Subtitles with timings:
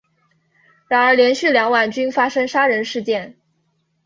[0.87, 3.37] 然而连续两晚均发生杀人事件。